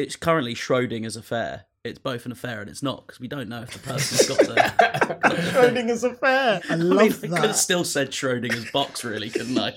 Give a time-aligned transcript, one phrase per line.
[0.00, 1.66] it's currently Schrodinger's affair.
[1.84, 4.38] It's both an affair and it's not because we don't know if the person's got
[4.38, 4.54] the.
[5.52, 6.62] Schrodinger's affair.
[6.70, 9.74] I I love mean, I could have still said Schrodinger's box, really, couldn't I?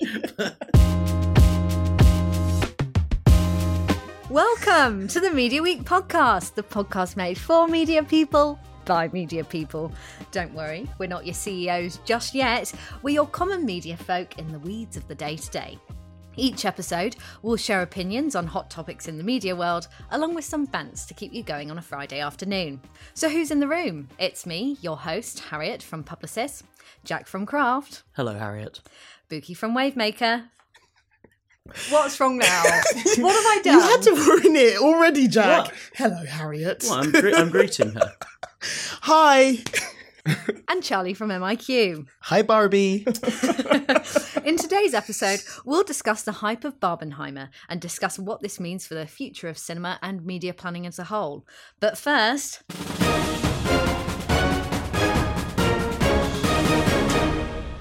[4.30, 9.92] Welcome to the Media Week podcast, the podcast made for media people by media people.
[10.32, 12.72] Don't worry, we're not your CEOs just yet.
[13.02, 15.78] We're your common media folk in the weeds of the day to day.
[16.36, 20.66] Each episode, we'll share opinions on hot topics in the media world, along with some
[20.66, 22.80] bants to keep you going on a Friday afternoon.
[23.14, 24.08] So, who's in the room?
[24.18, 26.62] It's me, your host, Harriet from Publicis,
[27.04, 28.80] Jack from Craft, Hello, Harriet.
[29.30, 30.48] Bukky from Wavemaker.
[31.88, 32.62] What's wrong now?
[33.18, 33.74] what have I done?
[33.74, 35.66] You had to ruin it already, Jack.
[35.66, 35.74] What?
[35.94, 36.84] Hello, Harriet.
[36.84, 38.12] Well, I'm, gre- I'm greeting her.
[39.02, 39.58] Hi.
[40.68, 42.06] and Charlie from MiQ.
[42.22, 43.06] Hi, Barbie.
[44.44, 48.94] In today's episode, we'll discuss the hype of Barbenheimer and discuss what this means for
[48.94, 51.46] the future of cinema and media planning as a whole.
[51.80, 52.62] But first,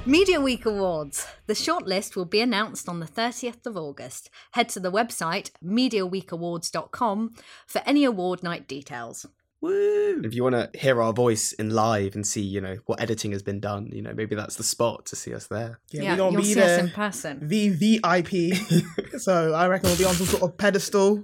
[0.06, 1.26] Media Week Awards.
[1.48, 4.30] The shortlist will be announced on the 30th of August.
[4.52, 9.26] Head to the website mediaweekawards.com for any award night details.
[9.64, 10.22] Woo!
[10.26, 13.32] If you want to hear our voice in live and see, you know, what editing
[13.32, 15.80] has been done, you know, maybe that's the spot to see us there.
[15.90, 16.80] Yeah, we're gonna you'll be see there.
[16.80, 17.40] us in person.
[17.50, 19.20] VVIP.
[19.22, 21.24] so I reckon we'll be on some sort of pedestal,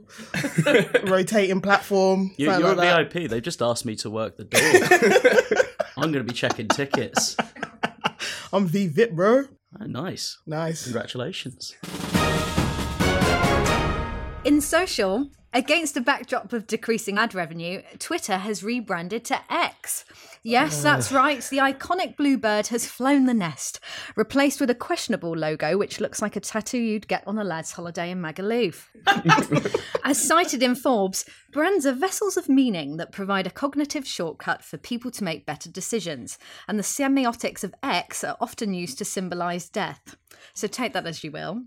[1.03, 2.31] rotating platform.
[2.37, 3.29] You, you're like a VIP.
[3.29, 4.61] They've just asked me to work the door.
[5.97, 7.35] I'm going to be checking tickets.
[8.53, 9.43] I'm the VIP, bro.
[9.81, 10.37] Oh, nice.
[10.47, 10.85] Nice.
[10.85, 11.75] Congratulations.
[14.45, 20.05] In social, against a backdrop of decreasing ad revenue, Twitter has rebranded to X.
[20.43, 23.81] Yes, that's right, the iconic bluebird has flown the nest,
[24.15, 27.73] replaced with a questionable logo which looks like a tattoo you'd get on a lad's
[27.73, 28.85] holiday in Magaluf.
[30.05, 34.77] As cited in Forbes, brands are vessels of meaning that provide a cognitive shortcut for
[34.77, 39.67] people to make better decisions, and the semiotics of X are often used to symbolise
[39.67, 40.15] death.
[40.53, 41.63] So take that as you will.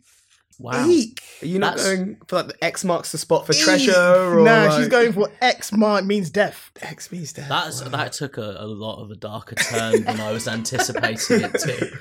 [0.58, 0.86] Wow.
[0.88, 1.20] Eek.
[1.42, 3.60] Are you not That's- going for like the X marks the spot for Eek.
[3.60, 3.92] treasure?
[3.96, 6.70] Or Nah, like- she's going for X mark means death.
[6.80, 7.48] X means death.
[7.48, 7.88] That's, Wow.
[7.88, 11.98] That took a, a lot of a darker turn than I was anticipating it to.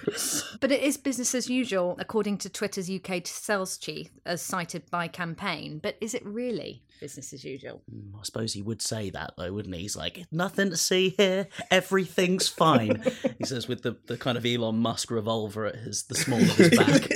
[0.62, 5.08] But it is business as usual, according to Twitter's UK sales chief, as cited by
[5.08, 5.80] Campaign.
[5.82, 7.82] But is it really business as usual?
[7.94, 9.82] Mm, I suppose he would say that though, wouldn't he?
[9.82, 13.04] He's like, nothing to see here, everything's fine.
[13.38, 16.56] he says with the, the kind of Elon Musk revolver at his the small of
[16.56, 17.10] his back.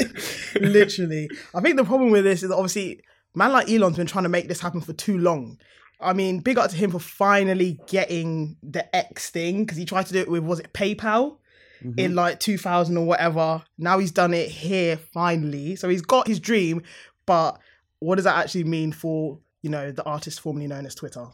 [0.60, 1.30] Literally.
[1.54, 3.00] I think the problem with this is obviously,
[3.34, 5.58] man like Elon's been trying to make this happen for too long.
[6.02, 10.08] I mean, big up to him for finally getting the X thing because he tried
[10.08, 11.38] to do it with, was it PayPal?
[11.84, 12.00] Mm-hmm.
[12.00, 13.64] In like 2000 or whatever.
[13.78, 15.76] Now he's done it here finally.
[15.76, 16.82] So he's got his dream,
[17.26, 17.60] but
[18.00, 21.26] what does that actually mean for, you know, the artist formerly known as Twitter?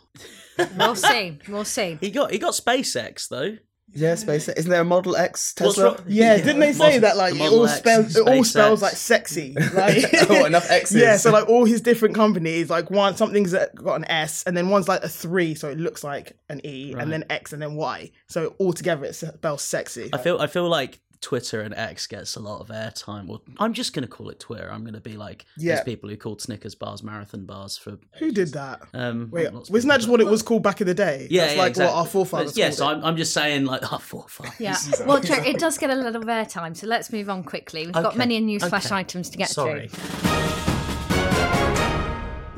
[0.78, 1.38] We'll see.
[1.50, 1.98] We'll see.
[2.00, 3.58] He got he got SpaceX though.
[3.94, 4.58] yeah, SpaceX.
[4.58, 5.92] Isn't there a Model X What's Tesla?
[5.96, 8.44] wrong- Yeah, didn't they say Model- that like the it all X, spells it all
[8.46, 9.54] spells like sexy?
[9.74, 10.96] Like oh, enough X's.
[11.02, 14.70] Yeah, so like all his different companies, like one something's got an S, and then
[14.70, 17.04] one's like a three, so it looks like an E, Right.
[17.04, 18.12] and then X, and then Y.
[18.28, 20.10] So all together it spells sexy.
[20.14, 23.28] I feel I feel like Twitter and X gets a lot of airtime.
[23.28, 24.70] Well, I'm just going to call it Twitter.
[24.72, 25.76] I'm going to be like Yeah.
[25.76, 28.00] those people who called Snickers bars marathon bars for.
[28.20, 28.82] Who did that?
[28.94, 31.28] Um, Wait, wasn't that just what it was called back in the day?
[31.30, 31.94] Yeah, That's yeah, like exactly.
[31.94, 32.58] what our forefathers.
[32.58, 32.96] Yes, called it.
[32.98, 34.60] I'm, I'm just saying like our forefathers.
[34.60, 34.76] Yeah.
[35.06, 37.86] Well, Jack, it does get a lot of airtime, so let's move on quickly.
[37.86, 38.96] We've got Okay, many newsflash okay.
[38.96, 39.88] items to get Sorry.
[39.90, 40.71] through.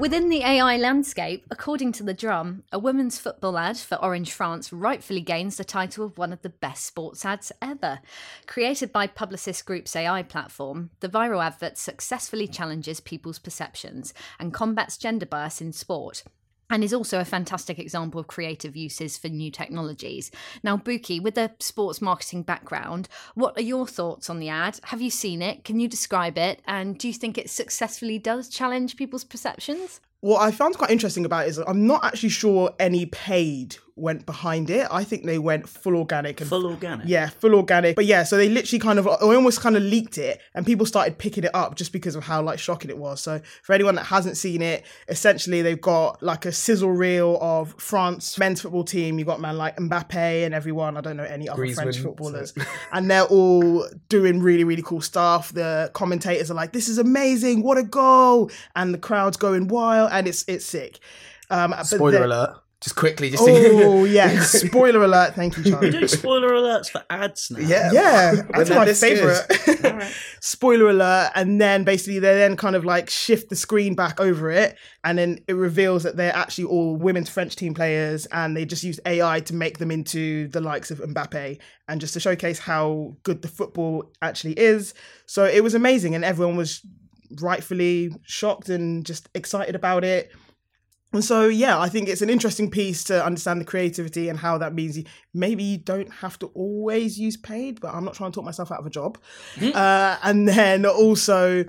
[0.03, 4.73] Within the AI landscape, according to The Drum, a women's football ad for Orange France
[4.73, 8.01] rightfully gains the title of one of the best sports ads ever.
[8.45, 14.97] Created by Publicis Group's AI platform, the viral advert successfully challenges people's perceptions and combats
[14.97, 16.25] gender bias in sport.
[16.73, 20.31] And is also a fantastic example of creative uses for new technologies.
[20.63, 24.79] Now, Bukky, with a sports marketing background, what are your thoughts on the ad?
[24.85, 25.65] Have you seen it?
[25.65, 26.63] Can you describe it?
[26.65, 30.01] And do you think it successfully does challenge people's perceptions?
[30.23, 34.25] What I found quite interesting about it is I'm not actually sure any paid went
[34.25, 34.87] behind it.
[34.89, 37.07] I think they went full organic and Full organic.
[37.07, 37.95] Yeah, full organic.
[37.95, 40.85] But yeah, so they literally kind of, or almost kind of leaked it, and people
[40.85, 43.21] started picking it up just because of how like shocking it was.
[43.21, 47.75] So for anyone that hasn't seen it, essentially they've got like a sizzle reel of
[47.77, 49.19] France men's football team.
[49.19, 50.97] You've got man like Mbappe and everyone.
[50.97, 52.53] I don't know any other French Griezmann, footballers,
[52.91, 55.51] and they're all doing really really cool stuff.
[55.53, 57.61] The commentators are like, "This is amazing!
[57.61, 60.99] What a goal!" and the crowd's going wild, and it's it's sick.
[61.49, 62.55] Um, but Spoiler then- alert.
[62.81, 63.51] just quickly, just to-
[63.83, 65.35] Oh yeah, spoiler alert!
[65.35, 65.87] Thank you, Charlie.
[65.87, 67.59] We're doing spoiler alerts for ads now.
[67.59, 69.17] yeah, Yeah, that's my this good.
[69.17, 70.13] favorite.
[70.41, 71.31] Spoiler alert!
[71.35, 75.17] And then basically they then kind of like shift the screen back over it, and
[75.17, 78.99] then it reveals that they're actually all women's French team players, and they just used
[79.05, 83.41] AI to make them into the likes of Mbappe, and just to showcase how good
[83.41, 84.93] the football actually is.
[85.25, 86.81] So it was amazing, and everyone was
[87.41, 90.31] rightfully shocked and just excited about it.
[91.13, 94.57] And so, yeah, I think it's an interesting piece to understand the creativity and how
[94.57, 95.03] that means you,
[95.33, 98.71] maybe you don't have to always use paid, but I'm not trying to talk myself
[98.71, 99.19] out of a job.
[99.61, 101.65] Uh, and then also,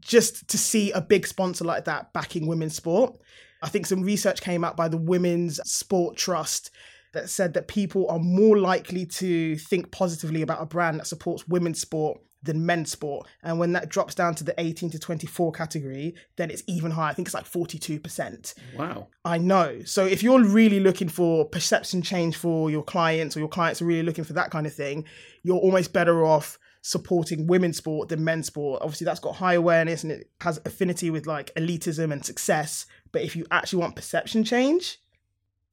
[0.00, 3.16] just to see a big sponsor like that backing women's sport.
[3.62, 6.70] I think some research came out by the Women's Sport Trust
[7.14, 11.48] that said that people are more likely to think positively about a brand that supports
[11.48, 13.26] women's sport than men's sport.
[13.42, 17.10] And when that drops down to the 18 to 24 category, then it's even higher.
[17.10, 18.54] I think it's like 42%.
[18.76, 19.08] Wow.
[19.24, 19.82] I know.
[19.84, 23.86] So if you're really looking for perception change for your clients or your clients are
[23.86, 25.04] really looking for that kind of thing,
[25.42, 28.80] you're almost better off supporting women's sport than men's sport.
[28.80, 32.86] Obviously that's got high awareness and it has affinity with like elitism and success.
[33.10, 34.98] But if you actually want perception change,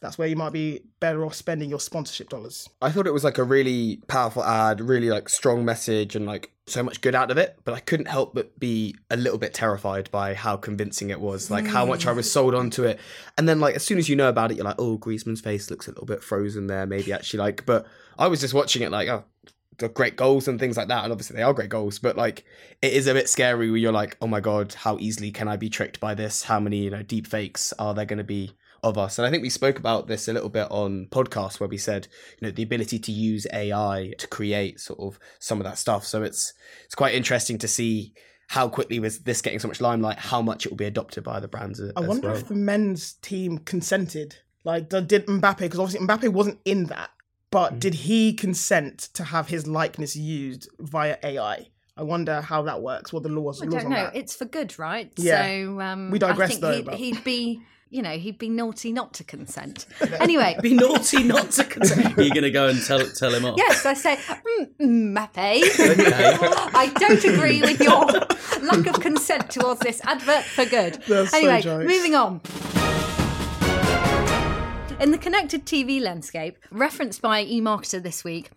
[0.04, 2.70] that's where you might be better off spending your sponsorship dollars.
[2.82, 6.52] I thought it was like a really powerful ad, really like strong message, and like
[6.68, 7.58] so much good out of it.
[7.64, 11.50] But I couldn't help but be a little bit terrified by how convincing it was,
[11.50, 12.32] like how much I was mm.
[12.32, 13.00] sold onto it.
[13.38, 15.72] And then like as soon as you know about it, you're like, oh, Griezmann's face
[15.72, 17.66] looks a little bit frozen there, maybe actually like.
[17.66, 17.88] But
[18.20, 19.24] I was just watching it like, oh,
[19.78, 21.98] the great goals and things like that, and obviously they are great goals.
[21.98, 22.44] But like,
[22.82, 25.56] it is a bit scary where you're like, oh my god, how easily can I
[25.56, 26.44] be tricked by this?
[26.44, 28.52] How many you know deep fakes are there going to be?
[28.84, 29.18] Of us.
[29.18, 32.08] And I think we spoke about this a little bit on podcast where we said,
[32.40, 36.06] you know, the ability to use AI to create sort of some of that stuff.
[36.06, 36.54] So it's
[36.86, 38.14] it's quite interesting to see
[38.50, 41.40] how quickly was this getting so much limelight, how much it will be adopted by
[41.40, 41.80] the brands.
[41.80, 42.38] a- I as wonder well.
[42.38, 44.36] if the men's team consented.
[44.66, 47.10] Like, did Mbappe, because obviously Mbappe wasn't in that,
[47.52, 47.80] but Mm.
[47.80, 51.68] did he consent to have his likeness used via AI?
[51.98, 53.96] I wonder how that works, what the laws, I don't on know.
[54.06, 54.16] that.
[54.16, 55.12] It's for good, right?
[55.18, 55.46] Yeah.
[55.46, 57.62] So um, We digress, I think though, he'd, but- he'd be,
[57.94, 59.86] you know, he'd be naughty not to consent.
[60.20, 62.18] anyway, Be naughty not to consent.
[62.18, 63.56] You're gonna go and tell tell him off.
[63.58, 65.36] yes, I say, mm, Mbappe.
[65.92, 66.38] Okay.
[66.76, 68.06] I don't agree with your
[68.64, 71.02] lack of consent towards this advert for good.
[71.08, 71.86] That's anyway, jokes.
[71.86, 72.42] moving on.
[75.00, 78.50] In the connected TV landscape, referenced by eMarketer this week,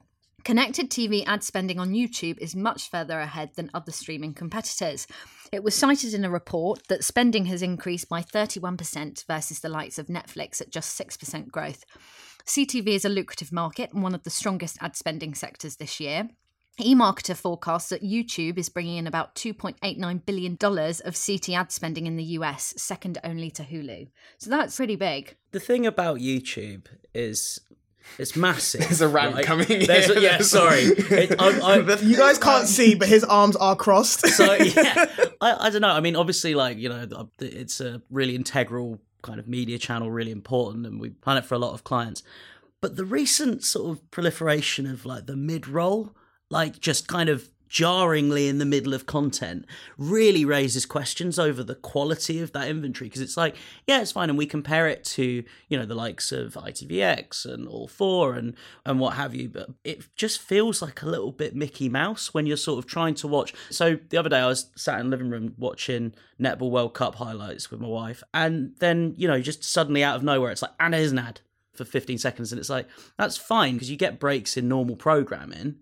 [0.46, 5.08] connected TV ad spending on YouTube is much further ahead than other streaming competitors.
[5.50, 9.98] It was cited in a report that spending has increased by 31% versus the likes
[9.98, 11.84] of Netflix at just 6% growth.
[12.46, 16.28] CTV is a lucrative market and one of the strongest ad spending sectors this year.
[16.78, 22.14] eMarketer forecasts that YouTube is bringing in about $2.89 billion of CT ad spending in
[22.14, 24.06] the US, second only to Hulu.
[24.38, 25.34] So that's pretty big.
[25.50, 27.58] The thing about YouTube is
[28.18, 28.80] it's massive.
[28.80, 29.44] There's a rant right?
[29.44, 30.80] coming There's a- yeah, sorry.
[30.82, 34.26] It, I, I, you guys can't see, but his arms are crossed.
[34.28, 35.06] so yeah,
[35.40, 35.90] I, I don't know.
[35.90, 40.30] I mean, obviously, like you know, it's a really integral kind of media channel, really
[40.30, 42.22] important, and we plan it for a lot of clients.
[42.80, 46.14] But the recent sort of proliferation of like the mid roll,
[46.50, 49.66] like just kind of jarringly in the middle of content,
[49.98, 53.08] really raises questions over the quality of that inventory.
[53.08, 56.32] Because it's like, yeah, it's fine, and we compare it to you know the likes
[56.32, 58.54] of ITVX and All Four and
[58.84, 62.46] and what have you, but it just feels like a little bit Mickey Mouse when
[62.46, 63.52] you're sort of trying to watch.
[63.70, 67.16] So the other day I was sat in the living room watching Netball World Cup
[67.16, 70.72] highlights with my wife, and then you know just suddenly out of nowhere it's like,
[70.80, 71.40] and here's an ad
[71.74, 75.76] for 15 seconds, and it's like that's fine because you get breaks in normal programming.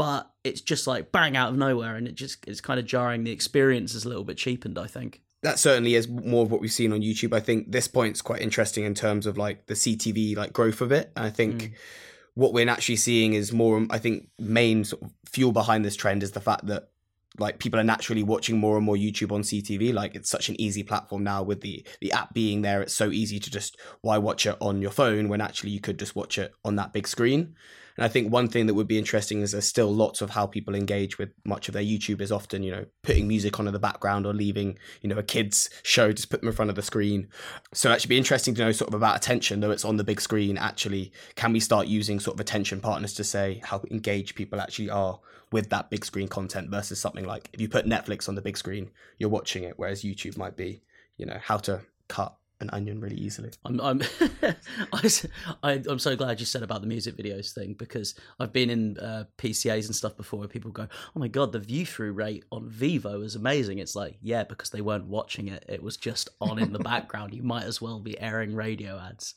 [0.00, 3.24] But it's just like bang out of nowhere, and it just it's kind of jarring.
[3.24, 5.20] The experience is a little bit cheapened, I think.
[5.42, 7.32] that certainly is more of what we've seen on YouTube.
[7.34, 10.90] I think this point's quite interesting in terms of like the CTV like growth of
[10.92, 11.12] it.
[11.16, 11.72] And I think Mm.
[12.34, 13.86] what we're actually seeing is more.
[13.90, 16.88] I think main sort of fuel behind this trend is the fact that
[17.38, 19.92] like people are naturally watching more and more YouTube on CTV.
[19.94, 22.82] Like it's such an easy platform now with the the app being there.
[22.82, 25.98] It's so easy to just why watch it on your phone when actually you could
[25.98, 27.54] just watch it on that big screen.
[28.00, 30.46] And I think one thing that would be interesting is there's still lots of how
[30.46, 33.74] people engage with much of their YouTube is often, you know, putting music on in
[33.74, 36.76] the background or leaving, you know, a kid's show, just put them in front of
[36.76, 37.28] the screen.
[37.74, 40.04] So that should be interesting to know sort of about attention, though it's on the
[40.04, 40.56] big screen.
[40.56, 44.88] Actually, can we start using sort of attention partners to say how engaged people actually
[44.88, 45.20] are
[45.52, 48.56] with that big screen content versus something like if you put Netflix on the big
[48.56, 50.82] screen, you're watching it, whereas YouTube might be,
[51.18, 53.50] you know, how to cut an onion really easily.
[53.64, 54.02] I'm I'm
[55.62, 58.98] I, I'm so glad you said about the music videos thing because I've been in
[58.98, 60.86] uh, PCAs and stuff before where people go,
[61.16, 64.70] "Oh my god, the view through rate on Vevo is amazing." It's like, yeah, because
[64.70, 67.34] they weren't watching it; it was just on in the background.
[67.34, 69.34] You might as well be airing radio ads.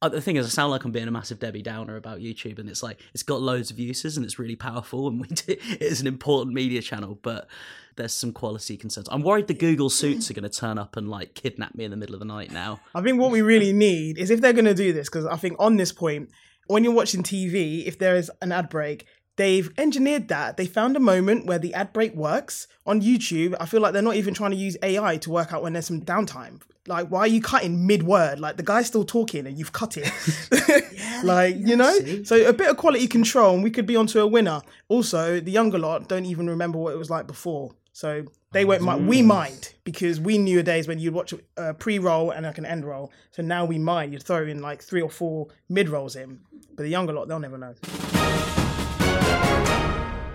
[0.00, 2.58] Uh, the thing is, I sound like I'm being a massive Debbie Downer about YouTube,
[2.58, 5.52] and it's like it's got loads of uses and it's really powerful, and we do,
[5.52, 7.48] it is an important media channel, but
[7.96, 9.08] there's some quality concerns.
[9.10, 11.90] I'm worried the Google suits are going to turn up and like kidnap me in
[11.90, 12.80] the middle of the night now.
[12.94, 15.36] I think what we really need is if they're going to do this, because I
[15.36, 16.30] think on this point,
[16.66, 19.06] when you're watching TV, if there is an ad break,
[19.36, 20.56] they've engineered that.
[20.56, 23.54] They found a moment where the ad break works on YouTube.
[23.60, 25.86] I feel like they're not even trying to use AI to work out when there's
[25.86, 26.60] some downtime.
[26.88, 28.40] Like, why are you cutting mid word?
[28.40, 30.10] Like, the guy's still talking and you've cut it.
[31.24, 31.96] like, you know?
[32.24, 34.62] So, a bit of quality control and we could be onto a winner.
[34.88, 37.74] Also, the younger lot don't even remember what it was like before.
[37.92, 39.08] So, they won't mind.
[39.08, 42.66] We mind because we knew days when you'd watch a pre roll and like an
[42.66, 43.10] end roll.
[43.30, 44.12] So now we mind.
[44.12, 46.40] You'd throw in like three or four mid rolls in.
[46.76, 47.74] But the younger lot, they'll never know.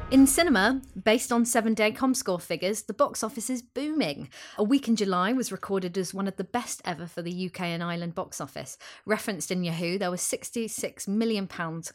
[0.09, 4.29] In cinema, based on seven day Comscore figures, the box office is booming.
[4.57, 7.63] A week in July was recorded as one of the best ever for the UK
[7.63, 8.77] and Ireland box office.
[9.05, 11.45] Referenced in Yahoo, there was £66 million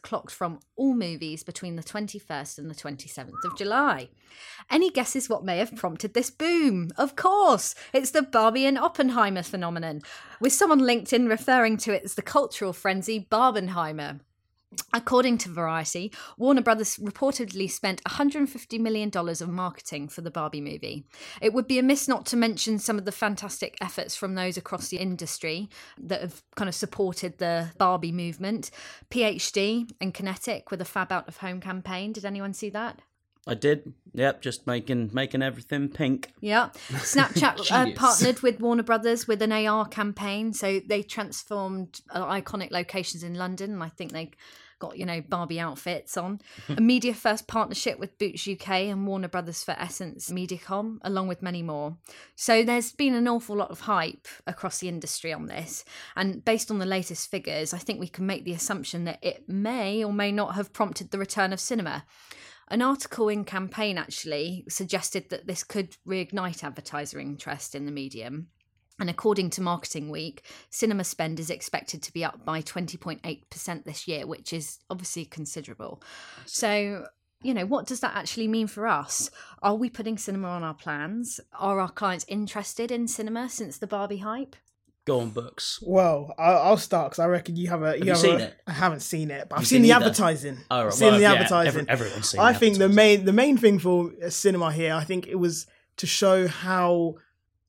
[0.03, 4.09] clocked from all movies between the 21st and the 27th of July.
[4.69, 6.91] Any guesses what may have prompted this boom?
[6.95, 10.03] Of course, it's the Barbie and Oppenheimer phenomenon,
[10.39, 14.19] with someone linked in referring to it as the cultural frenzy Barbenheimer.
[14.93, 21.05] According to Variety, Warner Brothers reportedly spent $150 million of marketing for the Barbie movie.
[21.41, 24.89] It would be amiss not to mention some of the fantastic efforts from those across
[24.89, 28.71] the industry that have kind of supported the Barbie movement.
[29.09, 32.13] PhD and Kinetic with a Fab Out of Home campaign.
[32.13, 33.01] Did anyone see that?
[33.45, 33.93] I did.
[34.13, 36.31] Yep, just making making everything pink.
[36.39, 36.69] Yeah.
[36.89, 40.53] Snapchat uh, partnered with Warner Brothers with an AR campaign.
[40.53, 43.73] So they transformed uh, iconic locations in London.
[43.73, 44.31] And I think they
[44.83, 46.41] got, you know, Barbie outfits on.
[46.69, 51.41] a media first partnership with Boots UK and Warner Brothers for Essence Mediacom, along with
[51.41, 51.95] many more.
[52.35, 55.85] So there's been an awful lot of hype across the industry on this.
[56.17, 59.47] And based on the latest figures, I think we can make the assumption that it
[59.47, 62.03] may or may not have prompted the return of cinema.
[62.67, 68.47] An article in Campaign actually suggested that this could reignite advertiser interest in the medium.
[69.03, 74.07] And according to Marketing Week, cinema spend is expected to be up by 20.8% this
[74.07, 76.01] year, which is obviously considerable.
[76.45, 77.07] So,
[77.41, 79.29] you know, what does that actually mean for us?
[79.61, 81.41] Are we putting cinema on our plans?
[81.59, 84.55] Are our clients interested in cinema since the Barbie hype?
[85.03, 85.79] Go on, books.
[85.85, 87.97] Well, I'll, I'll start because I reckon you have a.
[87.97, 88.55] You you have seen a- it?
[88.65, 90.05] I haven't seen it, but I've seen, seen the either?
[90.05, 90.59] advertising.
[90.71, 91.67] Oh, I've seen well, the yeah, advertising.
[91.67, 94.93] every- everyone's seen I the think the main the main thing for uh, cinema here,
[94.93, 95.67] I think it was
[95.97, 97.15] to show how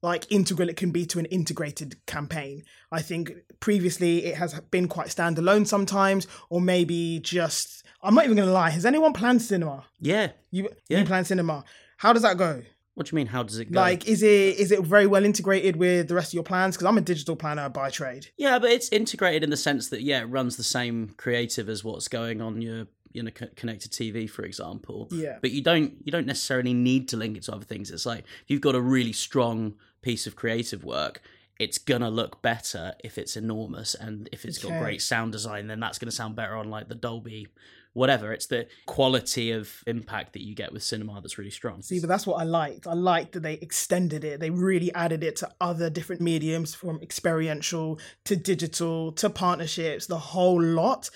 [0.05, 2.63] like integral it can be to an integrated campaign.
[2.93, 7.85] I think previously it has been quite standalone sometimes, or maybe just.
[8.03, 8.71] I'm not even gonna lie.
[8.71, 9.85] Has anyone planned cinema?
[9.99, 10.29] Yeah.
[10.51, 10.99] You Yeah.
[11.01, 11.65] you plan cinema?
[11.97, 12.63] How does that go?
[12.95, 13.27] What do you mean?
[13.29, 13.81] How does it go?
[13.81, 16.77] Like, is it is it very well integrated with the rest of your plans?
[16.77, 18.29] Because I'm a digital planner by trade.
[18.37, 21.83] yeah, but it's integrated in the sense that yeah, it runs the same creative as
[21.83, 25.09] what's going on your you know connected TV, for example.
[25.11, 25.39] Yeah.
[25.41, 27.91] But you don't you don't necessarily need to link it to other things.
[27.91, 31.23] It's like you've got a really strong piece of creative work.
[31.59, 35.81] It's gonna look better if it's enormous, and if it's got great sound design, then
[35.81, 37.47] that's gonna sound better on like the Dolby,
[37.95, 38.33] whatever.
[38.33, 41.81] It's the quality of impact that you get with cinema that's really strong.
[41.81, 42.87] See, but that's what I liked.
[42.87, 44.41] I liked that they extended it.
[44.41, 50.07] They really added it to other different mediums from experiential to digital to partnerships.
[50.07, 51.09] The whole lot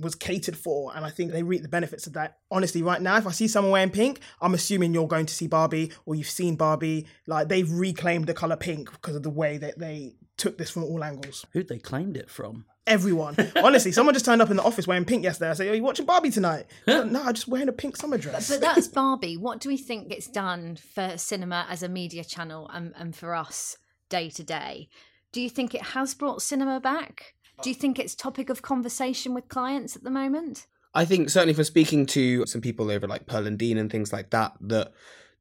[0.00, 0.94] was catered for.
[0.94, 2.38] And I think they reap the benefits of that.
[2.50, 5.46] Honestly, right now, if I see someone wearing pink, I'm assuming you're going to see
[5.46, 7.06] Barbie or you've seen Barbie.
[7.26, 10.84] Like they've reclaimed the color pink because of the way that they took this from
[10.84, 11.46] all angles.
[11.52, 12.66] Who'd they claimed it from?
[12.86, 13.36] Everyone.
[13.56, 15.50] Honestly, someone just turned up in the office wearing pink yesterday.
[15.50, 16.66] I said, Are you watching Barbie tonight?
[16.86, 18.48] Like, no, I'm just wearing a pink summer dress.
[18.48, 19.36] But that's Barbie.
[19.36, 23.34] What do we think it's done for cinema as a media channel and, and for
[23.34, 23.76] us
[24.08, 24.88] day to day?
[25.32, 27.34] Do you think it has brought cinema back?
[27.62, 30.66] Do you think it's topic of conversation with clients at the moment?
[30.94, 34.12] I think certainly from speaking to some people over like Pearl and Dean and things
[34.12, 34.92] like that, that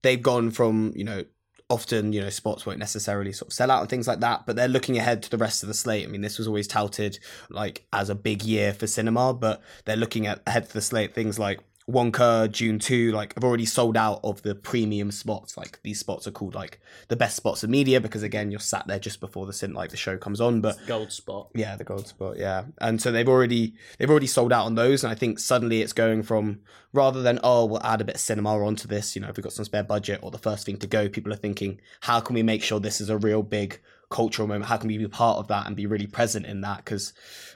[0.01, 1.23] they've gone from, you know,
[1.69, 4.55] often, you know, spots won't necessarily sort of sell out and things like that, but
[4.55, 6.05] they're looking ahead to the rest of the slate.
[6.05, 7.19] I mean, this was always touted
[7.49, 11.15] like as a big year for cinema, but they're looking at ahead to the slate
[11.15, 15.55] things like Wonka, Dune 2, like I've already sold out of the premium spots.
[15.55, 18.87] Like these spots are called like the best spots of media because again, you're sat
[18.87, 21.49] there just before the cin like the show comes on, but Gold spot.
[21.53, 22.37] yeah, the gold spot.
[22.37, 25.83] Yeah, and so they've already they've already sold out on those, and I think suddenly
[25.83, 26.61] it's going from
[26.91, 29.43] rather than oh we'll add a bit of cinema onto this, you know, if we've
[29.43, 32.33] got some spare budget or the first thing to go, people are thinking how can
[32.33, 34.65] we make sure this is a real big cultural moment?
[34.65, 36.77] How can we be part of that and be really present in that?
[36.77, 37.13] Because,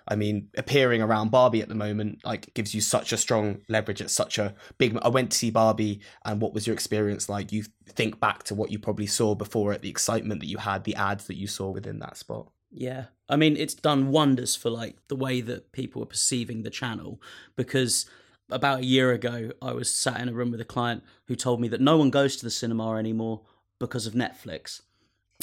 [0.08, 4.01] I mean, appearing around Barbie at the moment like gives you such a strong leverage.
[4.01, 4.98] It's such a big.
[5.01, 7.51] I went to see Barbie, and what was your experience like?
[7.51, 10.84] You think back to what you probably saw before it, the excitement that you had,
[10.84, 12.50] the ads that you saw within that spot.
[12.72, 13.06] Yeah.
[13.27, 17.22] I mean, it's done wonders for like the way that people are perceiving the channel
[17.56, 18.06] because
[18.50, 21.62] about a year ago, I was sat in a room with a client who told
[21.62, 23.41] me that no one goes to the cinema anymore
[23.79, 24.82] because of Netflix.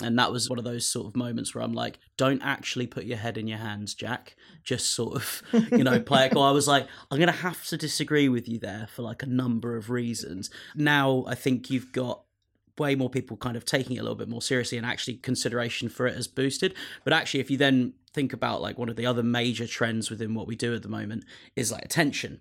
[0.02, 3.04] And that was one of those sort of moments where I'm like, don't actually put
[3.04, 4.36] your head in your hands, Jack.
[4.62, 6.42] Just sort of, you know, play it cool.
[6.42, 9.26] I was like, I'm going to have to disagree with you there for like a
[9.26, 10.50] number of reasons.
[10.74, 12.22] Now, I think you've got
[12.78, 15.88] way more people kind of taking it a little bit more seriously and actually consideration
[15.88, 16.74] for it has boosted.
[17.02, 20.34] But actually, if you then think about like one of the other major trends within
[20.34, 21.24] what we do at the moment
[21.54, 22.40] is like attention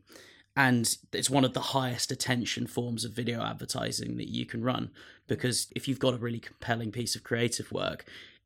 [0.56, 4.90] and it's one of the highest attention forms of video advertising that you can run
[5.28, 8.06] because if you've got a really compelling piece of creative work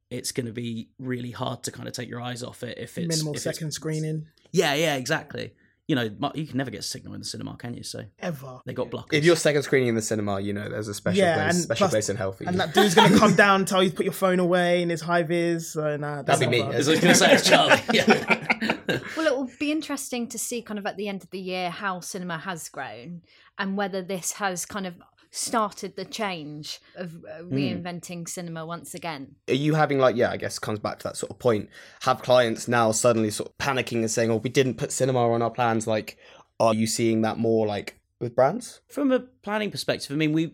[0.10, 2.98] it's going to be really hard to kind of take your eyes off it if
[2.98, 4.28] it's Minimal if second it's, screening.
[4.52, 5.54] Yeah yeah exactly
[5.90, 8.62] you know you can never get a signal in the cinema can you so ever.
[8.66, 9.14] they got blocked.
[9.14, 11.64] If you're second screening in the cinema, you know there's a special Yeah, place, and
[11.64, 12.50] special plus- place in hell for you.
[12.50, 14.90] And that dude's gonna come down, and tell you to put your phone away in
[14.90, 15.74] his high vis.
[15.74, 16.62] So nah, That'd be me.
[16.62, 16.74] fun.
[16.76, 17.82] As I was going to say, it's Charlie.
[17.92, 18.46] Yeah.
[19.16, 21.70] Well, it will be interesting to see kind of at the end of the year
[21.70, 23.22] how cinema has grown
[23.60, 24.96] and whether this has kind of
[25.32, 29.36] started the change of uh, reinventing cinema once again.
[29.48, 31.70] are you having like yeah i guess comes back to that sort of point
[32.02, 35.42] have clients now suddenly sort of panicking and saying oh we didn't put cinema on
[35.42, 36.18] our plans like
[36.60, 40.54] are you seeing that more like with brands From a planning perspective, I mean, we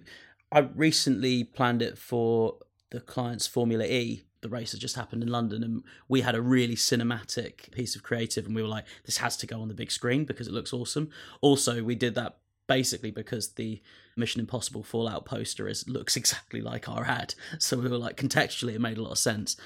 [0.52, 2.58] I recently planned it for
[2.92, 4.24] the client's Formula E.
[4.42, 8.04] The race had just happened in London, and we had a really cinematic piece of
[8.04, 10.54] creative, and we were like, "This has to go on the big screen because it
[10.54, 11.10] looks awesome."
[11.42, 13.82] Also, we did that basically because the
[14.16, 18.76] Mission Impossible Fallout poster is looks exactly like our ad, so we were like, contextually,
[18.76, 19.58] it made a lot of sense.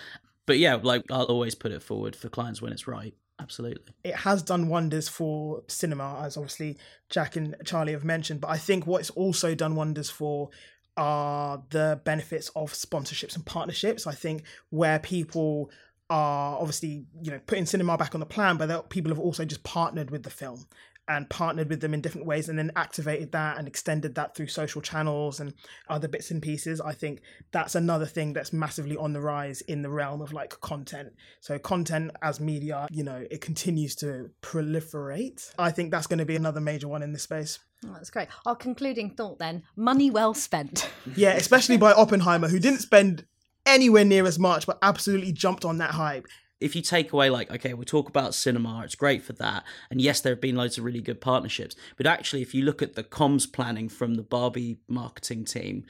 [0.46, 3.13] But yeah, like I'll always put it forward for clients when it's right.
[3.41, 3.94] Absolutely.
[4.03, 6.77] it has done wonders for cinema, as obviously
[7.10, 8.41] Jack and Charlie have mentioned.
[8.41, 10.50] But I think what it's also done wonders for
[10.98, 14.06] are the benefits of sponsorships and partnerships.
[14.06, 15.72] I think where people
[16.10, 19.63] are obviously you know putting cinema back on the plan, but people have also just
[19.63, 20.65] partnered with the film
[21.10, 24.48] and partnered with them in different ways and then activated that and extended that through
[24.48, 25.54] social channels and
[25.89, 26.80] other bits and pieces.
[26.80, 30.62] I think that's another thing that's massively on the rise in the realm of like
[30.62, 31.13] content.
[31.42, 35.51] So content as media, you know, it continues to proliferate.
[35.58, 37.58] I think that's going to be another major one in this space.
[37.86, 38.28] Oh, that's great.
[38.45, 40.89] Our concluding thought then money well spent.
[41.15, 43.26] Yeah, especially by Oppenheimer, who didn't spend
[43.65, 46.28] anywhere near as much, but absolutely jumped on that hype.
[46.60, 50.02] If you take away like okay we talk about cinema it's great for that and
[50.02, 52.95] yes there have been loads of really good partnerships but actually if you look at
[52.95, 55.86] the comms planning from the barbie marketing team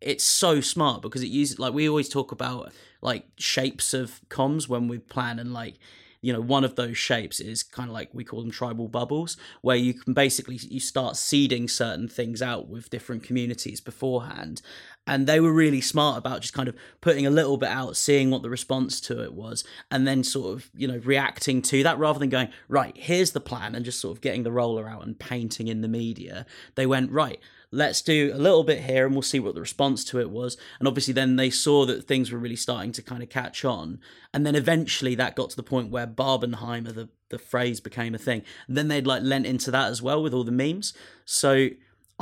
[0.00, 4.68] it's so smart because it uses like we always talk about like shapes of comms
[4.68, 5.78] when we plan and like
[6.22, 9.36] you know one of those shapes is kind of like we call them tribal bubbles
[9.60, 14.62] where you can basically you start seeding certain things out with different communities beforehand
[15.06, 18.30] and they were really smart about just kind of putting a little bit out seeing
[18.30, 21.98] what the response to it was and then sort of you know reacting to that
[21.98, 25.04] rather than going right here's the plan and just sort of getting the roller out
[25.04, 27.40] and painting in the media they went right
[27.72, 30.56] let's do a little bit here and we'll see what the response to it was.
[30.78, 33.98] And obviously, then they saw that things were really starting to kind of catch on.
[34.32, 38.18] And then eventually that got to the point where Barbenheimer, the, the phrase became a
[38.18, 38.42] thing.
[38.68, 40.92] And then they'd like lent into that as well with all the memes.
[41.24, 41.70] So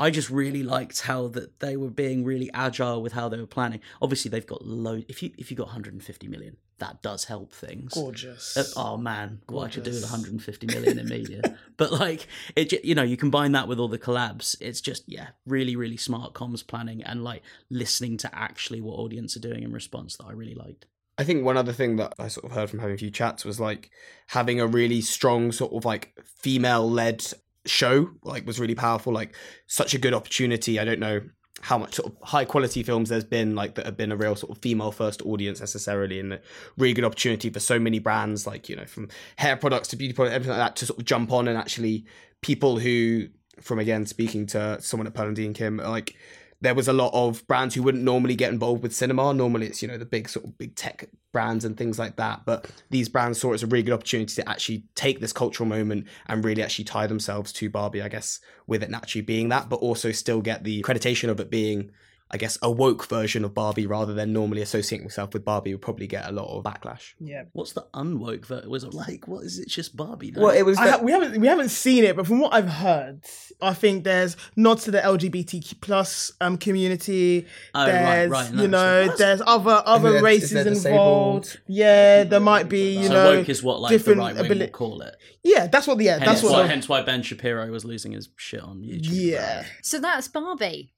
[0.00, 3.46] I just really liked how that they were being really agile with how they were
[3.46, 3.80] planning.
[4.00, 5.02] Obviously, they've got low.
[5.08, 7.92] If you if you got 150 million, that does help things.
[7.92, 8.56] Gorgeous.
[8.56, 11.42] Uh, oh man, what I could do with 150 million in media.
[11.76, 14.56] but like it, you know, you combine that with all the collabs.
[14.58, 19.36] It's just yeah, really, really smart comms planning and like listening to actually what audience
[19.36, 20.86] are doing in response that I really liked.
[21.18, 23.44] I think one other thing that I sort of heard from having a few chats
[23.44, 23.90] was like
[24.28, 27.22] having a really strong sort of like female led
[27.66, 29.34] show like was really powerful like
[29.66, 30.78] such a good opportunity.
[30.78, 31.20] I don't know
[31.62, 34.34] how much sort of high quality films there's been like that have been a real
[34.34, 36.40] sort of female first audience necessarily and a
[36.78, 40.14] really good opportunity for so many brands like you know from hair products to beauty
[40.14, 42.06] products everything like that to sort of jump on and actually
[42.40, 43.26] people who
[43.60, 46.16] from again speaking to someone at Dean Kim like
[46.60, 49.32] there was a lot of brands who wouldn't normally get involved with cinema.
[49.32, 52.42] Normally, it's you know the big sort of big tech brands and things like that.
[52.44, 55.68] But these brands saw it as a really good opportunity to actually take this cultural
[55.68, 58.02] moment and really actually tie themselves to Barbie.
[58.02, 61.50] I guess with it naturally being that, but also still get the accreditation of it
[61.50, 61.90] being
[62.32, 65.82] I guess, a woke version of Barbie rather than normally associating myself with Barbie would
[65.82, 67.14] probably get a lot of backlash.
[67.18, 67.44] Yeah.
[67.52, 68.70] What's the unwoke version?
[68.70, 69.68] Was it like what is it?
[69.68, 70.30] Just Barbie?
[70.30, 70.42] No?
[70.42, 70.78] Well, it was.
[70.78, 73.22] I the- ha- we haven't we haven't seen it, but from what I've heard,
[73.60, 77.46] I think there's nods to the LGBTQ plus um community.
[77.74, 79.18] Oh, right, there's right, in you know sense.
[79.18, 81.58] there's other other there- is races involved.
[81.66, 84.58] Yeah, there might be you so know woke is what like different the right wing
[84.58, 85.16] abili- call it.
[85.42, 87.84] yeah that's what the yeah Hence, that's what why, the- hence why Ben Shapiro was
[87.84, 89.08] losing his shit on YouTube.
[89.10, 89.64] yeah.
[89.82, 90.92] So that's Barbie.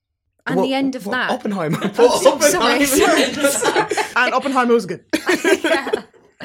[0.47, 1.31] And What- the end of what- that.
[1.31, 1.79] Oppenheimer.
[1.99, 4.05] Oh, sorry.
[4.17, 5.05] and Oppenheimer was good.
[5.63, 5.91] Yeah.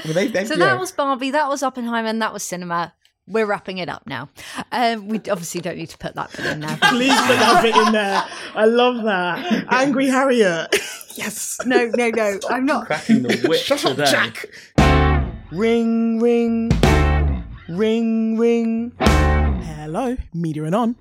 [0.06, 0.66] Well, they- they- So yeah.
[0.66, 2.94] that was Barbie, that was Oppenheimer, and that was cinema.
[3.30, 4.30] We're wrapping it up now.
[4.72, 6.78] Um, we obviously don't need to put that bit in there.
[6.84, 8.24] Please put that bit in there.
[8.56, 9.66] I love that.
[9.74, 10.68] Angry Harriet.
[11.16, 11.58] yes.
[11.66, 12.40] No, no, no.
[12.50, 12.86] I'm not.
[12.86, 14.12] cracking the whip Shut up, today.
[14.12, 14.46] Jack.
[15.52, 16.72] Ring, ring,
[17.68, 18.94] ring, ring.
[19.00, 20.96] Hello, media and on.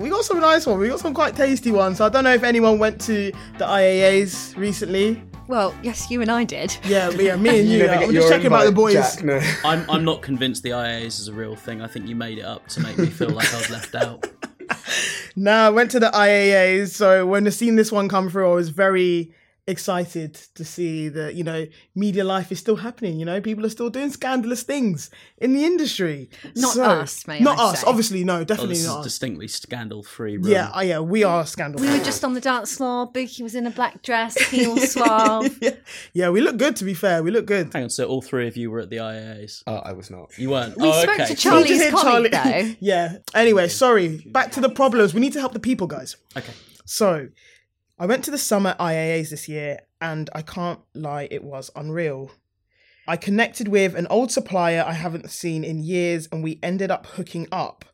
[0.00, 0.80] We got some nice ones.
[0.80, 1.98] We got some quite tasty ones.
[1.98, 5.22] So I don't know if anyone went to the IAAs recently.
[5.46, 6.74] Well, yes, you and I did.
[6.84, 7.78] Yeah, but yeah, me and you.
[7.80, 8.94] never yeah, I'm just checking about the boys.
[8.94, 9.38] Jack, no.
[9.64, 11.82] I'm I'm not convinced the IAs is a real thing.
[11.82, 14.26] I think you made it up to make me feel like I was left out.
[15.36, 16.88] Nah, I went to the IAAs.
[16.88, 19.32] So when I seen this one come through, I was very
[19.66, 23.18] excited to see that you know media life is still happening.
[23.18, 26.30] You know, people are still doing scandalous things in the industry.
[26.56, 27.80] Not So- us, may Not I us.
[27.80, 27.86] say.
[27.86, 28.98] Obviously, no, Oh, definitely this is not.
[28.98, 29.04] us.
[29.04, 30.36] distinctly scandal-free.
[30.38, 30.46] Room.
[30.48, 31.80] Yeah, oh, yeah, we are scandal.
[31.80, 33.10] We were just on the dance floor.
[33.12, 35.58] Bukky was in a black dress, heel suave.
[35.60, 35.70] yeah.
[36.12, 36.76] yeah, we look good.
[36.76, 37.70] To be fair, we look good.
[37.72, 39.62] Hang on, so all three of you were at the IAAs.
[39.66, 40.36] Oh, uh, I was not.
[40.38, 40.76] You weren't.
[40.76, 41.26] We oh, spoke okay.
[41.26, 42.74] to So Charlie's just hit colleague, though.
[42.80, 43.18] yeah.
[43.34, 44.18] Anyway, sorry.
[44.26, 45.14] Back to the problems.
[45.14, 46.16] We need to help the people, guys.
[46.36, 46.52] Okay.
[46.84, 47.28] So,
[48.00, 52.30] I went to the summer IAAs this year, and I can't lie, it was unreal.
[53.06, 57.04] I connected with an old supplier I haven't seen in years, and we ended up
[57.04, 57.84] hooking up.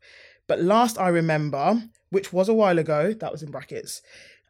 [0.46, 4.00] But last I remember, which was a while ago, that was in brackets,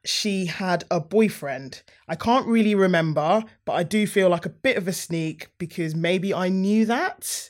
[0.05, 1.83] she had a boyfriend.
[2.07, 5.95] I can't really remember, but I do feel like a bit of a sneak because
[5.95, 7.49] maybe I knew that,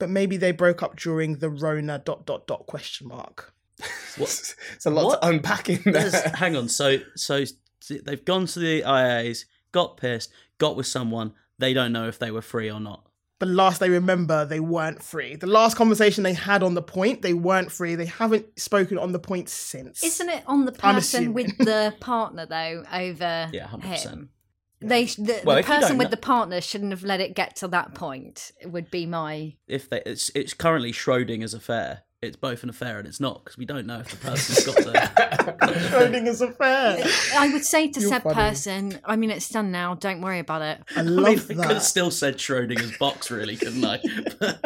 [0.00, 3.53] but maybe they broke up during the Rona dot dot dot question mark.
[4.16, 4.54] What?
[4.74, 5.22] It's a lot What?
[5.22, 6.68] to unpack in There's- hang on.
[6.68, 7.44] So so
[7.88, 11.32] they've gone to the IAs, got pissed, got with someone.
[11.58, 13.06] They don't know if they were free or not.
[13.40, 15.36] the last they remember, they weren't free.
[15.36, 17.94] The last conversation they had on the point, they weren't free.
[17.94, 20.02] They haven't spoken on the point since.
[20.02, 23.82] Isn't it on the person with the partner though over Yeah, 100%.
[24.10, 24.30] him?
[24.80, 27.68] They the, Well, the person with know- the partner shouldn't have let it get to
[27.68, 28.52] that point.
[28.64, 32.02] Would be my If they, it's it's currently Schrodinger's affair.
[32.26, 34.76] It's both an affair and it's not because we don't know if the person's got
[34.76, 34.92] the.
[35.64, 37.04] Schrodinger's affair.
[37.36, 38.34] I would say to You're said funny.
[38.34, 39.94] person, I mean, it's done now.
[39.94, 40.80] Don't worry about it.
[40.96, 44.00] I I love mean, I could have still said Schrodinger's box, really, couldn't I?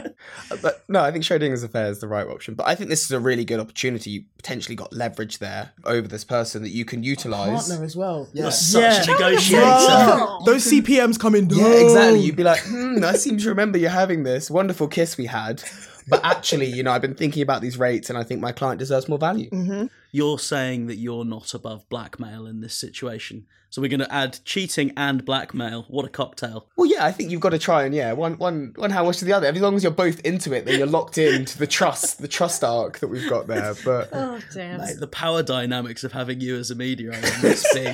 [0.62, 2.54] But no, I think Schrodinger's affair is the right option.
[2.54, 4.10] But I think this is a really good opportunity.
[4.10, 7.68] You potentially got leverage there over this person that you can utilize.
[7.68, 8.28] Partner as well.
[8.32, 8.42] Yeah.
[8.44, 9.14] You're such Yeah.
[9.14, 10.16] a negotiator.
[10.16, 11.58] Bro, those CPMs coming down.
[11.60, 12.20] Yeah, exactly.
[12.20, 15.62] You'd be like, hmm, I seem to remember you having this wonderful kiss we had.
[16.08, 18.78] But actually, you know, I've been thinking about these rates and I think my client
[18.78, 19.50] deserves more value.
[19.50, 19.90] Mhm.
[20.12, 23.44] You're saying that you're not above blackmail in this situation.
[23.70, 25.84] So we're going to add cheating and blackmail.
[25.88, 26.66] What a cocktail.
[26.76, 29.18] Well, yeah, I think you've got to try and yeah, one one one how much
[29.18, 29.46] to the other.
[29.46, 32.64] As long as you're both into it, then you're locked into the trust, the trust
[32.64, 33.74] arc that we've got there.
[33.84, 34.80] But Oh damn!
[34.80, 37.92] Mate, the power dynamics of having you as a media owner must be.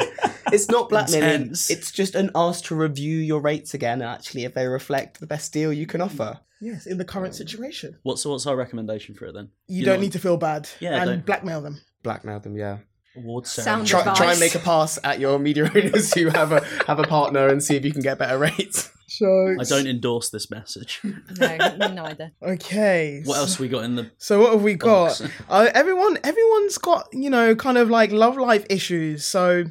[0.53, 1.29] It's not blackmailing.
[1.43, 1.71] Intense.
[1.71, 4.03] It's just an ask to review your rates again.
[4.03, 6.41] Actually, if they reflect the best deal you can offer.
[6.61, 7.99] Yes, in the current situation.
[8.05, 9.51] What's what's our recommendation for it then?
[9.67, 11.27] You, You don't know- need to feel bad Yeah, and don't.
[11.27, 11.81] blackmail them.
[12.03, 12.79] Blackmail them, yeah.
[13.17, 13.89] Award Sound ceremony.
[13.89, 14.41] Try, try and Advice.
[14.41, 17.77] make a pass at your media owners who have a have a partner and see
[17.77, 18.91] if you can get better rates.
[19.07, 21.01] So I don't endorse this message.
[21.05, 22.33] No, me neither.
[22.43, 23.21] Okay.
[23.25, 24.11] What else we got in the?
[24.19, 25.21] So what have we got?
[25.21, 25.23] Box.
[25.49, 29.25] Uh, everyone, everyone's got you know kind of like love life issues.
[29.25, 29.65] So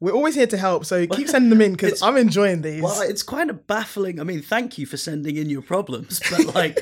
[0.00, 0.84] we're always here to help.
[0.84, 2.82] So keep sending them in because I'm enjoying these.
[2.82, 4.20] Well, it's kind of baffling.
[4.20, 6.78] I mean, thank you for sending in your problems, but like,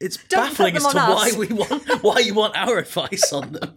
[0.00, 3.52] it's Don't baffling as to on why we want why you want our advice on
[3.52, 3.76] them.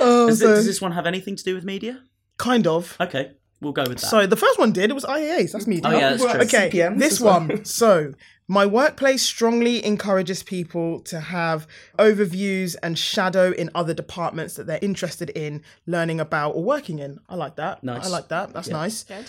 [0.00, 2.02] Oh, Does, it- does this one have anything to do with media?
[2.38, 2.96] kind of.
[3.00, 4.06] Okay, we'll go with that.
[4.06, 4.90] So the first one did.
[4.90, 5.52] It was IAAs.
[5.52, 5.80] That's me.
[5.84, 6.40] Oh, yeah, that's true.
[6.42, 7.40] Okay, CPMs this as well.
[7.40, 7.64] one.
[7.82, 8.12] So
[8.48, 11.66] my workplace strongly encourages people to have
[11.98, 17.18] overviews and shadow in other departments that they're interested in learning about or working in.
[17.28, 17.82] I like that.
[17.82, 18.04] Nice.
[18.06, 18.52] I like that.
[18.52, 18.74] That's Yeah.
[18.74, 19.04] nice.
[19.04, 19.24] Good.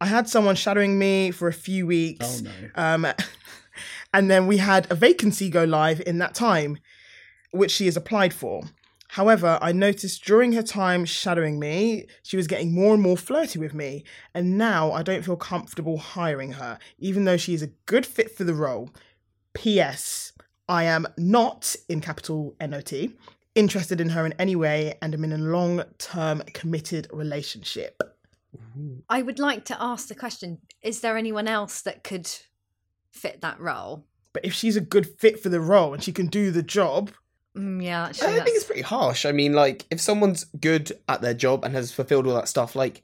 [0.00, 2.42] I had someone shadowing me for a few weeks.
[2.44, 2.50] Oh, no.
[2.76, 3.06] Um,
[4.14, 6.78] and then we had a vacancy go live in that time,
[7.50, 8.62] which she has applied for.
[9.08, 13.58] However, I noticed during her time shadowing me, she was getting more and more flirty
[13.58, 14.04] with me.
[14.34, 18.30] And now I don't feel comfortable hiring her, even though she is a good fit
[18.30, 18.90] for the role.
[19.54, 20.32] P.S.
[20.68, 22.92] I am not, in capital NOT,
[23.54, 28.02] interested in her in any way and am in a long term committed relationship.
[29.08, 32.30] I would like to ask the question is there anyone else that could
[33.10, 34.04] fit that role?
[34.32, 37.10] But if she's a good fit for the role and she can do the job,
[37.58, 39.26] Mm, yeah, I actually, think it's pretty harsh.
[39.26, 42.76] I mean, like, if someone's good at their job and has fulfilled all that stuff,
[42.76, 43.02] like,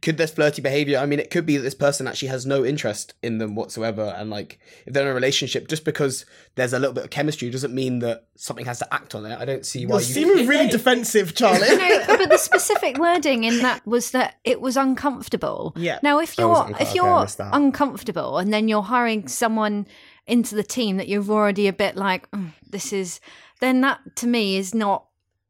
[0.00, 0.98] could there's flirty behavior?
[0.98, 4.14] I mean, it could be that this person actually has no interest in them whatsoever.
[4.16, 7.50] And, like, if they're in a relationship, just because there's a little bit of chemistry
[7.50, 9.38] doesn't mean that something has to act on it.
[9.38, 10.14] I don't see why you're you.
[10.14, 11.68] seeming really defensive, Charlie.
[11.68, 15.74] no, but the specific wording in that was that it was uncomfortable.
[15.76, 15.98] Yeah.
[16.02, 17.54] Now, if you're it if you're missed that.
[17.54, 19.86] uncomfortable and then you're hiring someone
[20.26, 23.20] into the team that you're already a bit like, "Mm, this is,
[23.60, 25.06] then that to me is not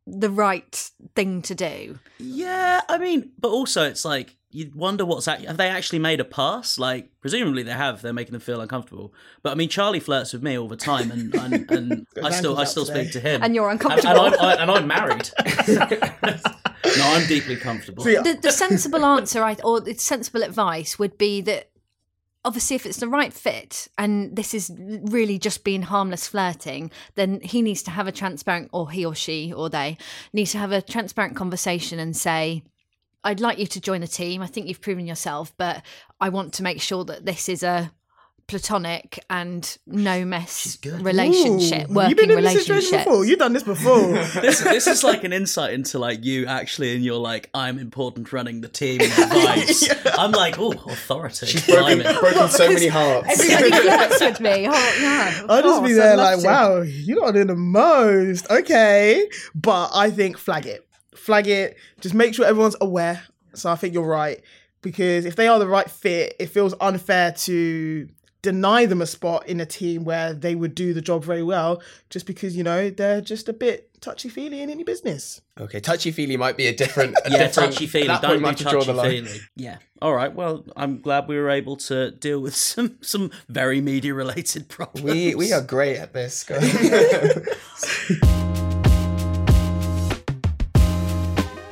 [0.06, 1.98] the right thing to do.
[2.18, 6.18] Yeah, I mean, but also it's like you wonder what's act- have they actually made
[6.18, 6.78] a pass?
[6.78, 8.02] Like, presumably they have.
[8.02, 9.14] They're making them feel uncomfortable.
[9.42, 12.58] But I mean, Charlie flirts with me all the time, and and, and I still
[12.58, 13.02] I still today.
[13.04, 14.24] speak to him, And you're uncomfortable.
[14.26, 15.30] and, I'm, I, and I'm married.
[16.96, 18.02] no, I'm deeply comfortable.
[18.02, 21.69] See, the, the sensible answer, I or the sensible advice would be that
[22.44, 27.40] obviously if it's the right fit and this is really just being harmless flirting then
[27.40, 29.96] he needs to have a transparent or he or she or they
[30.32, 32.62] needs to have a transparent conversation and say
[33.24, 34.40] i'd like you to join the team.
[34.40, 35.82] I think you've proven yourself but
[36.20, 37.92] i want to make sure that this is a
[38.50, 43.24] platonic and no mess relationship Ooh, working You've been in this situation relationship before.
[43.24, 44.12] You've done this before.
[44.42, 48.32] this this is like an insight into like you actually and you're like I'm important
[48.32, 49.88] running the team and advice.
[50.18, 51.46] I'm like oh authority.
[51.46, 53.38] She's broken, broken so many hearts.
[53.38, 56.46] everybody flirts with me oh yeah I'll just be there I'd like, to.
[56.46, 58.50] wow, you're not doing the most.
[58.50, 59.28] Okay.
[59.54, 60.88] But I think flag it.
[61.14, 61.76] Flag it.
[62.00, 63.22] Just make sure everyone's aware.
[63.54, 64.42] So I think you're right.
[64.82, 68.08] Because if they are the right fit, it feels unfair to
[68.42, 71.82] deny them a spot in a team where they would do the job very well
[72.08, 75.40] just because, you know, they're just a bit touchy feely in any business.
[75.58, 77.16] Okay, touchy feely might be a different.
[77.24, 78.06] A yeah, different, touchy feely.
[78.08, 79.26] Don't point, do might have to draw the touchy line.
[79.26, 79.40] feely.
[79.56, 79.78] Yeah.
[80.00, 80.34] All right.
[80.34, 85.04] Well, I'm glad we were able to deal with some some very media related problems.
[85.04, 86.44] We we are great at this.
[86.44, 86.62] guys.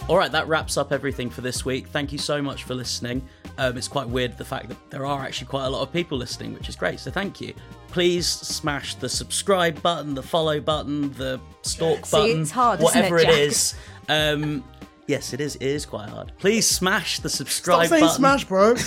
[0.09, 1.88] All right, that wraps up everything for this week.
[1.88, 3.28] Thank you so much for listening.
[3.59, 6.16] Um, it's quite weird the fact that there are actually quite a lot of people
[6.16, 7.01] listening, which is great.
[7.01, 7.53] So thank you.
[7.88, 12.85] Please smash the subscribe button, the follow button, the stalk See, button, it's hard, isn't
[12.85, 13.38] whatever it, it Jack?
[13.38, 13.75] is.
[14.09, 14.64] Um,
[15.07, 15.57] yes, it is.
[15.57, 16.33] It is quite hard.
[16.38, 18.16] Please smash the Stop subscribe saying button.
[18.16, 18.75] smash, bro.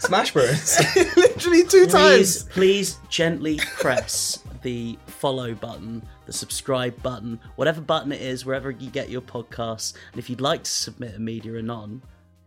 [0.00, 0.78] Smash Bros.
[1.16, 2.42] Literally two please, times.
[2.50, 8.90] please gently press the follow button, the subscribe button, whatever button it is, wherever you
[8.90, 9.94] get your podcasts.
[10.12, 12.02] And if you'd like to submit a media anon,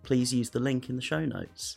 [0.07, 1.75] please use the link in the show notes.